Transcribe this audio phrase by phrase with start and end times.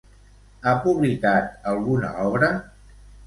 [0.63, 2.51] Ha publicat alguna obra?